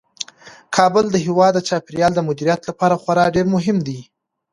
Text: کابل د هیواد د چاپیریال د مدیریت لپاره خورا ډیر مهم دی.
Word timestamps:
کابل 0.75 1.05
د 1.11 1.15
هیواد 1.25 1.51
د 1.55 1.59
چاپیریال 1.69 2.11
د 2.15 2.19
مدیریت 2.27 2.61
لپاره 2.69 2.99
خورا 3.01 3.25
ډیر 3.35 3.45
مهم 3.55 3.77
دی. 3.87 3.99